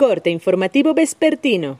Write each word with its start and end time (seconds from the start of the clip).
Corte 0.00 0.30
informativo 0.30 0.94
vespertino. 0.94 1.78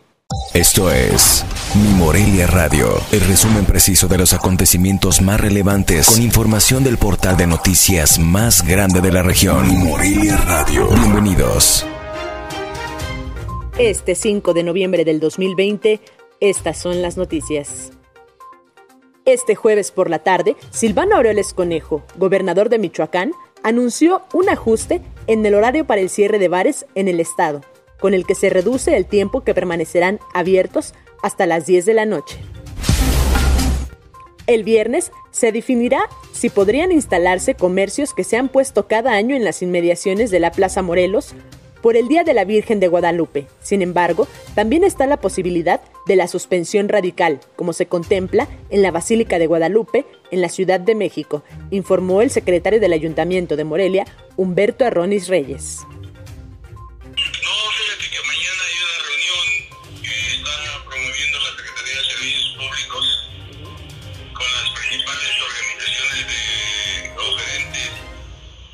Esto 0.53 0.93
es 0.93 1.43
Mi 1.75 1.89
Morelia 1.95 2.47
Radio, 2.47 2.91
el 3.13 3.21
resumen 3.23 3.65
preciso 3.65 4.09
de 4.09 4.19
los 4.19 4.35
acontecimientos 4.35 5.23
más 5.23 5.41
relevantes 5.41 6.07
con 6.07 6.21
información 6.21 6.85
del 6.85 6.99
portal 6.99 7.39
de 7.39 7.47
noticias 7.47 8.19
más 8.19 8.63
grande 8.63 9.01
de 9.01 9.11
la 9.11 9.23
región. 9.23 9.67
Mi 9.67 9.83
Morelia 9.83 10.37
Radio. 10.37 10.87
Bienvenidos. 10.89 11.87
Este 13.79 14.15
5 14.15 14.53
de 14.53 14.65
noviembre 14.65 15.07
del 15.07 15.19
2020, 15.19 16.03
estas 16.41 16.77
son 16.77 17.01
las 17.01 17.17
noticias. 17.17 17.91
Este 19.25 19.55
jueves 19.55 19.93
por 19.93 20.11
la 20.11 20.19
tarde, 20.19 20.57
Silvano 20.69 21.17
Aureoles 21.17 21.55
Conejo, 21.55 22.03
gobernador 22.17 22.69
de 22.69 22.81
Michoacán, 22.81 23.33
anunció 23.63 24.21
un 24.35 24.51
ajuste 24.51 25.01
en 25.27 25.47
el 25.47 25.55
horario 25.55 25.87
para 25.87 26.03
el 26.03 26.11
cierre 26.11 26.39
de 26.39 26.49
bares 26.49 26.85
en 26.95 27.09
el 27.09 27.19
estado 27.19 27.63
con 28.01 28.15
el 28.15 28.27
que 28.27 28.35
se 28.35 28.51
reduce 28.51 28.97
el 28.97 29.07
tiempo 29.07 29.43
que 29.43 29.55
permanecerán 29.55 30.19
abiertos 30.35 30.95
hasta 31.23 31.47
las 31.47 31.67
10 31.67 31.87
de 31.87 31.95
la 31.95 32.07
noche. 32.07 32.39
El 34.47 34.65
viernes 34.65 35.13
se 35.31 35.53
definirá 35.53 36.01
si 36.33 36.51
podrían 36.51 36.91
instalarse 36.91 37.55
comercios 37.55 38.15
que 38.15 38.25
se 38.25 38.37
han 38.37 38.49
puesto 38.49 38.89
cada 38.89 39.13
año 39.13 39.37
en 39.37 39.45
las 39.45 39.63
inmediaciones 39.63 40.31
de 40.31 40.41
la 40.41 40.51
Plaza 40.51 40.83
Morelos 40.83 41.35
por 41.83 41.97
el 41.97 42.09
Día 42.09 42.25
de 42.25 42.35
la 42.35 42.45
Virgen 42.45 42.81
de 42.81 42.89
Guadalupe. 42.89 43.47
Sin 43.63 43.83
embargo, 43.83 44.27
también 44.55 44.85
está 44.85 45.07
la 45.07 45.19
posibilidad 45.19 45.81
de 46.07 46.17
la 46.17 46.27
suspensión 46.27 46.89
radical, 46.89 47.41
como 47.57 47.73
se 47.73 47.87
contempla 47.87 48.49
en 48.71 48.83
la 48.83 48.91
Basílica 48.91 49.39
de 49.39 49.47
Guadalupe, 49.47 50.05
en 50.31 50.41
la 50.41 50.49
Ciudad 50.49 50.81
de 50.81 50.95
México, 50.95 51.43
informó 51.71 52.23
el 52.23 52.31
secretario 52.31 52.81
del 52.81 52.93
Ayuntamiento 52.93 53.57
de 53.57 53.65
Morelia, 53.65 54.07
Humberto 54.37 54.85
Arronis 54.85 55.29
Reyes 55.29 55.79
hay 58.71 58.79
una 58.79 58.99
reunión 59.03 59.47
eh, 59.51 60.03
que 60.03 60.35
está 60.37 60.85
promoviendo 60.85 61.41
la 61.41 61.57
Secretaría 61.57 61.97
de 61.97 62.05
Servicios 62.05 62.57
Públicos 62.57 63.05
con 64.33 64.47
las 64.53 64.71
principales 64.79 65.31
organizaciones 65.43 66.27
de 66.29 66.43
oferentes 67.19 67.91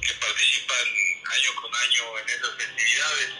que 0.02 0.14
participan 0.14 0.86
año 1.32 1.50
con 1.62 1.70
año 1.74 2.02
en 2.20 2.28
esas 2.28 2.52
festividades. 2.56 3.30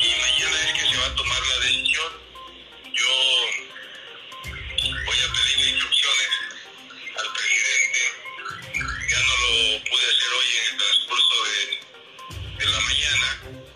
Y 0.00 0.08
mañana 0.20 0.56
es 0.64 0.72
que 0.72 0.88
se 0.88 0.96
va 0.96 1.06
a 1.06 1.14
tomar 1.14 1.42
la 1.42 1.58
decisión. 1.66 2.12
Yo 2.94 3.12
voy 5.04 5.18
a 5.20 5.32
pedir 5.32 5.68
instrucciones 5.68 6.30
al 7.12 7.32
presidente. 7.32 8.00
Ya 9.10 9.20
no 9.20 9.34
lo 9.36 9.84
pude 9.84 10.06
hacer 10.06 10.30
hoy 10.32 10.48
en 10.56 10.72
el 10.72 10.76
transcurso 10.78 11.36
de, 11.44 11.60
de 12.56 12.66
la 12.72 12.80
mañana. 12.80 13.75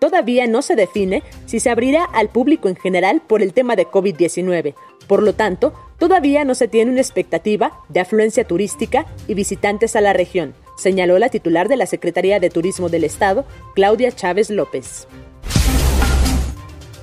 todavía 0.00 0.48
no 0.48 0.62
se 0.62 0.74
define 0.74 1.22
si 1.46 1.60
se 1.60 1.70
abrirá 1.70 2.04
al 2.04 2.30
público 2.30 2.68
en 2.68 2.74
general 2.74 3.22
por 3.24 3.42
el 3.42 3.52
tema 3.52 3.76
de 3.76 3.86
COVID-19. 3.86 4.74
Por 5.06 5.22
lo 5.22 5.34
tanto, 5.34 5.72
todavía 5.98 6.44
no 6.44 6.54
se 6.54 6.66
tiene 6.66 6.90
una 6.90 7.00
expectativa 7.00 7.80
de 7.88 8.00
afluencia 8.00 8.44
turística 8.44 9.06
y 9.28 9.34
visitantes 9.34 9.94
a 9.94 10.00
la 10.00 10.12
región, 10.12 10.54
señaló 10.76 11.18
la 11.18 11.28
titular 11.28 11.68
de 11.68 11.76
la 11.76 11.86
Secretaría 11.86 12.40
de 12.40 12.50
Turismo 12.50 12.88
del 12.88 13.04
Estado, 13.04 13.44
Claudia 13.74 14.10
Chávez 14.10 14.50
López. 14.50 15.06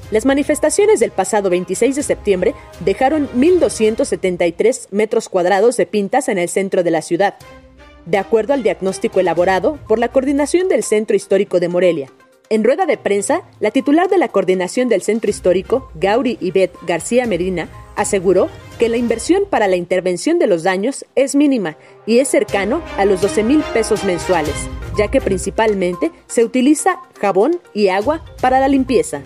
Las 0.09 0.25
manifestaciones 0.25 1.01
del 1.01 1.11
pasado 1.11 1.49
26 1.49 1.97
de 1.97 2.03
septiembre 2.03 2.55
dejaron 2.79 3.27
1.273 3.35 4.87
metros 4.91 5.27
cuadrados 5.27 5.75
de 5.75 5.85
pintas 5.85 6.29
en 6.29 6.37
el 6.37 6.47
centro 6.47 6.81
de 6.81 6.91
la 6.91 7.01
ciudad, 7.01 7.35
de 8.05 8.17
acuerdo 8.17 8.53
al 8.53 8.63
diagnóstico 8.63 9.19
elaborado 9.19 9.77
por 9.85 9.99
la 9.99 10.07
Coordinación 10.07 10.69
del 10.69 10.83
Centro 10.83 11.17
Histórico 11.17 11.59
de 11.59 11.67
Morelia. 11.67 12.09
En 12.49 12.63
rueda 12.63 12.85
de 12.85 12.97
prensa, 12.97 13.41
la 13.59 13.71
titular 13.71 14.07
de 14.07 14.17
la 14.17 14.29
Coordinación 14.29 14.87
del 14.87 15.01
Centro 15.01 15.29
Histórico, 15.29 15.91
Gauri 15.95 16.37
Ibet 16.39 16.71
García 16.85 17.27
Medina, 17.27 17.67
aseguró 17.97 18.47
que 18.79 18.87
la 18.87 18.95
inversión 18.95 19.43
para 19.49 19.67
la 19.67 19.75
intervención 19.75 20.39
de 20.39 20.47
los 20.47 20.63
daños 20.63 21.05
es 21.15 21.35
mínima 21.35 21.75
y 22.05 22.19
es 22.19 22.29
cercano 22.29 22.81
a 22.97 23.03
los 23.03 23.19
12 23.19 23.43
mil 23.43 23.61
pesos 23.73 24.05
mensuales, 24.05 24.55
ya 24.97 25.09
que 25.09 25.19
principalmente 25.19 26.11
se 26.27 26.45
utiliza 26.45 27.01
jabón 27.19 27.59
y 27.73 27.89
agua 27.89 28.23
para 28.39 28.61
la 28.61 28.69
limpieza. 28.69 29.23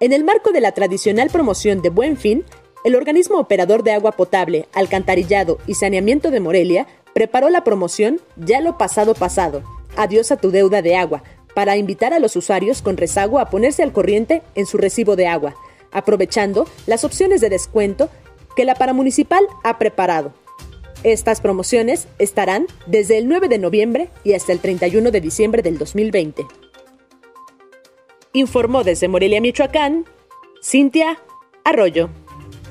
En 0.00 0.14
el 0.14 0.24
marco 0.24 0.50
de 0.50 0.62
la 0.62 0.72
tradicional 0.72 1.28
promoción 1.28 1.82
de 1.82 1.90
Buen 1.90 2.16
Fin, 2.16 2.44
el 2.84 2.94
organismo 2.94 3.38
operador 3.38 3.82
de 3.82 3.92
agua 3.92 4.12
potable, 4.12 4.66
alcantarillado 4.72 5.58
y 5.66 5.74
saneamiento 5.74 6.30
de 6.30 6.40
Morelia 6.40 6.86
preparó 7.12 7.50
la 7.50 7.64
promoción 7.64 8.20
Ya 8.36 8.60
lo 8.60 8.78
pasado 8.78 9.14
pasado, 9.14 9.62
Adiós 9.96 10.32
a 10.32 10.36
tu 10.36 10.50
deuda 10.50 10.82
de 10.82 10.96
agua, 10.96 11.22
para 11.54 11.76
invitar 11.76 12.12
a 12.12 12.18
los 12.18 12.36
usuarios 12.36 12.82
con 12.82 12.96
rezago 12.96 13.38
a 13.38 13.48
ponerse 13.48 13.82
al 13.82 13.92
corriente 13.92 14.42
en 14.54 14.66
su 14.66 14.76
recibo 14.76 15.16
de 15.16 15.28
agua, 15.28 15.54
aprovechando 15.92 16.66
las 16.86 17.04
opciones 17.04 17.40
de 17.40 17.48
descuento 17.48 18.10
que 18.56 18.64
la 18.64 18.74
paramunicipal 18.74 19.46
ha 19.62 19.78
preparado. 19.78 20.32
Estas 21.04 21.40
promociones 21.40 22.08
estarán 22.18 22.66
desde 22.86 23.18
el 23.18 23.28
9 23.28 23.48
de 23.48 23.58
noviembre 23.58 24.08
y 24.24 24.32
hasta 24.32 24.52
el 24.52 24.60
31 24.60 25.10
de 25.10 25.20
diciembre 25.20 25.62
del 25.62 25.78
2020. 25.78 26.46
Informó 28.32 28.82
desde 28.82 29.06
Morelia, 29.06 29.40
Michoacán, 29.40 30.06
Cintia 30.62 31.18
Arroyo. 31.62 32.08